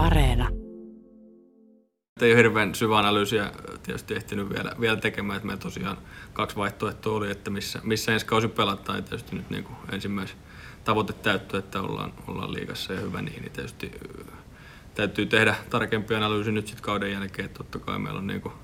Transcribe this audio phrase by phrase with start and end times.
[0.00, 0.48] Areena.
[2.20, 3.52] Ei ole hirveän syvä analyysiä
[3.82, 5.96] tietysti ehtinyt vielä, vielä tekemään, että meillä tosiaan
[6.32, 10.36] kaksi vaihtoehtoa oli, että missä, missä ensi kausi pelataan ja tietysti nyt niin ensimmäisen
[10.84, 13.92] tavoite täyttyy, että ollaan, ollaan liigassa ja hyvä niin, niin tietysti
[14.94, 18.54] täytyy tehdä tarkempi analyysi nyt sitten kauden jälkeen, että totta kai meillä on niin kuin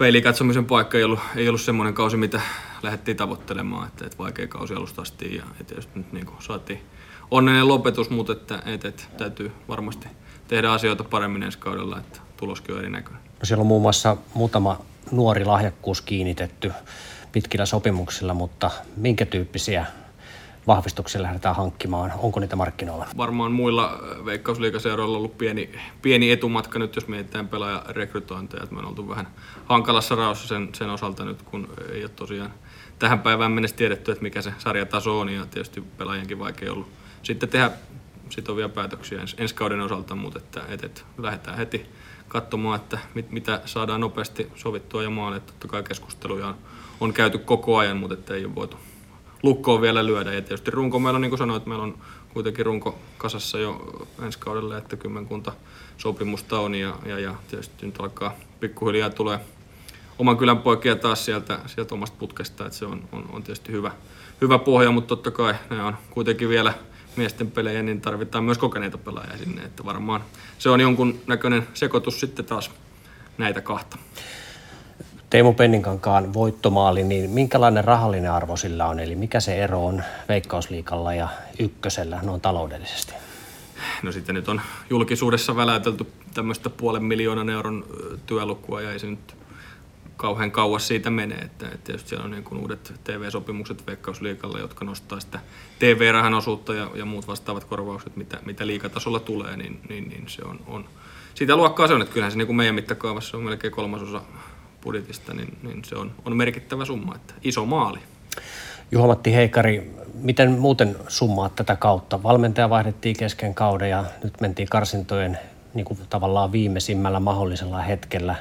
[0.00, 2.40] peilikatsomisen paikka ei ollut, ei ollut semmoinen kausi, mitä
[2.82, 6.80] lähdettiin tavoittelemaan, että, että vaikea kausi alusta asti ja, tietysti nyt niin kuin saatiin
[7.30, 10.08] onnellinen lopetus, mutta että, että, että täytyy varmasti
[10.48, 13.22] tehdä asioita paremmin ensi kaudella, että tuloskin on erinäköinen.
[13.22, 16.72] No siellä on muun muassa muutama nuori lahjakkuus kiinnitetty
[17.32, 19.86] pitkillä sopimuksilla, mutta minkä tyyppisiä
[20.70, 22.12] vahvistuksia lähdetään hankkimaan?
[22.18, 23.06] Onko niitä markkinoilla?
[23.16, 25.70] Varmaan muilla veikkausliikaseuroilla on ollut pieni,
[26.02, 28.66] pieni etumatka nyt, jos mietitään pelaajarekrytointeja.
[28.70, 29.28] Me on oltu vähän
[29.64, 32.50] hankalassa raossa sen, sen osalta nyt, kun ei ole tosiaan
[32.98, 36.88] tähän päivään mennessä tiedetty, että mikä se sarjataso on ja tietysti pelaajienkin vaikea ollut
[37.22, 37.70] sitten tehdä
[38.28, 41.86] sitovia päätöksiä ens, ensi kauden osalta, mutta että, että, että lähdetään heti
[42.28, 45.40] katsomaan, että mit, mitä saadaan nopeasti sovittua ja maalle.
[45.40, 46.54] Totta kai keskusteluja on,
[47.00, 48.76] on käyty koko ajan, mutta että ei ole voitu
[49.42, 50.32] lukkoon vielä lyödä.
[50.32, 51.98] Ja tietysti runko meillä on, niin kuin sanoin, meillä on
[52.32, 55.52] kuitenkin runko kasassa jo ensi kaudelle, että kymmenkunta
[55.96, 59.40] sopimusta on ja, ja, ja tietysti nyt alkaa pikkuhiljaa tulee
[60.18, 63.90] oman kylän poikia taas sieltä, sieltä omasta putkesta, että se on, on, on tietysti hyvä,
[64.40, 66.74] hyvä pohja, mutta totta kai ne on kuitenkin vielä
[67.16, 70.24] miesten pelejä, niin tarvitaan myös kokeneita pelaajia sinne, että varmaan
[70.58, 72.70] se on jonkun näköinen sekoitus sitten taas
[73.38, 73.98] näitä kahta.
[75.30, 79.00] Teemu Penninkankaan voittomaali, niin minkälainen rahallinen arvo sillä on?
[79.00, 81.28] Eli mikä se ero on Veikkausliikalla ja
[81.58, 83.12] Ykkösellä noin taloudellisesti?
[84.02, 87.84] No sitten nyt on julkisuudessa väläytelty tämmöistä puolen miljoonan euron
[88.26, 89.36] työlukua ja ei se nyt
[90.16, 91.38] kauhean kauas siitä menee.
[91.38, 95.40] Että, että tietysti siellä on niin kuin uudet TV-sopimukset Veikkausliikalla, jotka nostaa sitä
[95.78, 100.42] TV-rahan osuutta ja, ja muut vastaavat korvaukset, mitä, mitä liikatasolla tulee, niin, niin, niin se
[100.44, 100.84] on, on,
[101.34, 104.22] sitä luokkaa se on, että kyllähän se niin kuin meidän mittakaavassa on melkein kolmasosa
[104.82, 107.98] budjetista, niin, niin se on, on merkittävä summa, että iso maali.
[108.92, 112.22] Juha-Matti Heikari, miten muuten summaat tätä kautta?
[112.22, 115.38] Valmentaja vaihdettiin kesken kauden ja nyt mentiin karsintojen
[115.74, 118.34] niin kuin tavallaan viimeisimmällä mahdollisella hetkellä.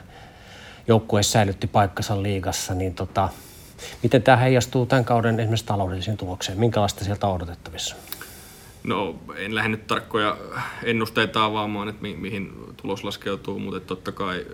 [0.87, 3.29] Joukkue säilytti paikkansa liigassa, niin tota,
[4.03, 6.59] miten tämä heijastuu tämän kauden esimerkiksi taloudellisiin tulokseen?
[6.59, 7.95] Minkälaista sieltä on odotettavissa?
[8.83, 10.37] No en lähde nyt tarkkoja
[10.83, 14.45] ennusteita avaamaan, että mi- mihin tulos laskeutuu, mutta totta kai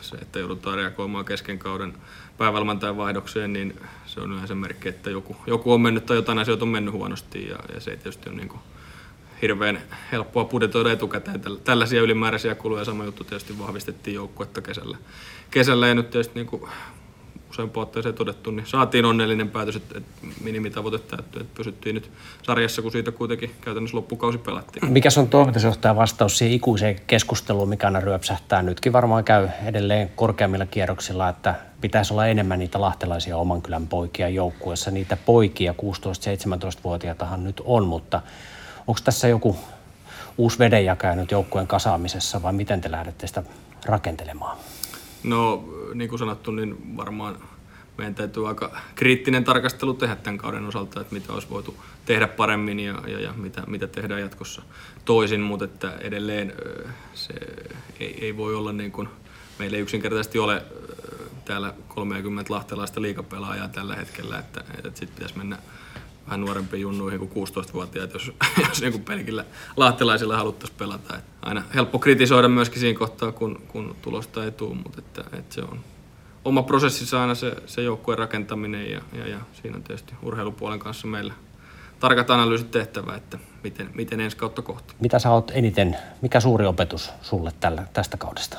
[0.00, 1.94] se, että joudutaan reagoimaan kesken kauden
[2.38, 6.64] päävalmentajan vaihdokseen, niin se on yleensä merkki, että joku, joku on mennyt tai jotain asioita
[6.64, 8.60] on mennyt huonosti ja, ja se ei tietysti ole niin kuin
[9.42, 9.80] hirveän
[10.12, 12.84] helppoa budjetoida etukäteen tällaisia ylimääräisiä kuluja.
[12.84, 14.96] Sama juttu tietysti vahvistettiin joukkuetta kesällä.
[15.50, 16.62] kesällä ja nyt tietysti niin kuin
[17.54, 22.10] useampaan otteeseen todettu, niin saatiin onnellinen päätös, että, että minimitavoite täyttyi, että pysyttiin nyt
[22.42, 24.92] sarjassa, kun siitä kuitenkin käytännössä loppukausi pelattiin.
[24.92, 28.62] Mikä on toimitusjohtajan vastaus siihen ikuiseen keskusteluun, mikä aina ryöpsähtää?
[28.62, 34.28] Nytkin varmaan käy edelleen korkeammilla kierroksilla, että pitäisi olla enemmän niitä lahtelaisia oman kylän poikia
[34.28, 34.90] joukkueessa.
[34.90, 38.22] Niitä poikia, 16-17-vuotiaitahan nyt on, mutta
[38.86, 39.56] onko tässä joku
[40.38, 43.42] uusi vedenjakaja nyt joukkueen kasaamisessa vai miten te lähdette sitä
[43.86, 44.56] rakentelemaan?
[45.24, 45.64] No,
[45.94, 47.36] niin kuin sanottu, niin varmaan
[47.98, 52.80] meidän täytyy aika kriittinen tarkastelu tehdä tämän kauden osalta, että mitä olisi voitu tehdä paremmin
[52.80, 54.62] ja, ja, ja mitä, mitä tehdään jatkossa
[55.04, 56.52] toisin, mutta että edelleen
[57.14, 57.34] se
[58.00, 59.08] ei, ei voi olla niin kuin,
[59.58, 60.62] meillä ei yksinkertaisesti ole
[61.44, 65.58] täällä 30 lahtelaista liikapelaajaa tällä hetkellä, että, että sitten pitäisi mennä
[66.26, 68.32] vähän nuorempiin junnuihin kuin 16-vuotiaat, jos,
[68.68, 69.44] jos niin kuin pelkillä
[69.76, 71.16] lahtelaisilla haluttaisiin pelata.
[71.16, 75.54] Et aina helppo kritisoida myöskin siinä kohtaa, kun, kun tulosta ei tule, mutta että, että
[75.54, 75.80] se on
[76.44, 81.06] oma prosessissa aina se, se joukkueen rakentaminen ja, ja, ja siinä on tietysti urheilupuolen kanssa
[81.06, 81.34] meillä
[82.00, 84.94] tarkat analyysit tehtävä, että miten, miten ensi kautta kohta.
[85.00, 88.58] Mitä sä oot eniten, mikä suuri opetus sulle tällä, tästä kaudesta?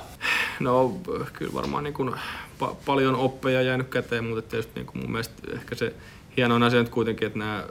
[0.59, 0.99] No
[1.33, 2.13] kyllä varmaan niin kuin,
[2.61, 5.93] pa- paljon oppeja jäänyt käteen, mutta tietysti niin kuin mun mielestä ehkä se
[6.37, 7.63] hienoin asia nyt kuitenkin, että nämä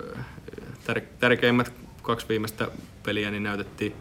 [0.87, 2.69] tär- tärkeimmät kaksi viimeistä
[3.03, 3.95] peliä niin näytettiin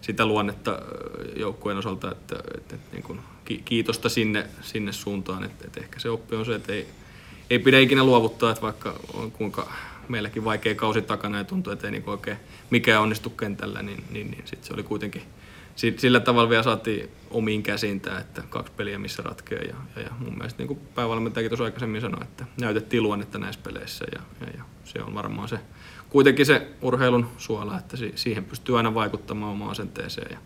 [0.00, 0.82] sitä luonnetta
[1.36, 3.20] joukkueen osalta, että, että, että niin kuin
[3.64, 5.44] kiitosta sinne, sinne suuntaan.
[5.44, 6.86] Että, että ehkä se oppi on se, että ei,
[7.50, 9.72] ei pidä ikinä luovuttaa, että vaikka on kuinka
[10.08, 12.36] meilläkin vaikea kausi takana ja tuntuu, että ei niin oikein
[12.70, 15.22] mikään onnistu kentällä, niin, niin, niin sitten se oli kuitenkin
[15.76, 19.62] sillä tavalla vielä saatiin omiin käsiin tämä, että kaksi peliä missä ratkeaa.
[19.62, 23.60] Ja, ja, ja mun mielestä niin kuin päävalmentajakin tuossa aikaisemmin sanoi, että näytettiin luonnetta näissä
[23.64, 25.58] peleissä ja, ja, ja se on varmaan se
[26.10, 30.32] kuitenkin se urheilun suola, että siihen pystyy aina vaikuttamaan omaan asenteeseen.
[30.32, 30.38] Ja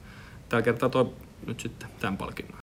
[0.48, 1.12] tällä kertaa toi
[1.46, 2.58] nyt sitten tämän palkinnon.